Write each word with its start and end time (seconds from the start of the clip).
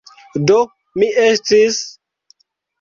Do 0.51 0.55
mi 1.03 1.11
estis... 1.27 1.81